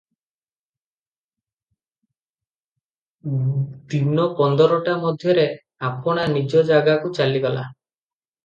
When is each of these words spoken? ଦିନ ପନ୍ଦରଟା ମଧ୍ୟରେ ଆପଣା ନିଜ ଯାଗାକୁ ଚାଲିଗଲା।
ଦିନ 3.95 4.25
ପନ୍ଦରଟା 4.39 4.97
ମଧ୍ୟରେ 5.05 5.45
ଆପଣା 5.91 6.27
ନିଜ 6.39 6.65
ଯାଗାକୁ 6.75 7.17
ଚାଲିଗଲା। 7.21 7.69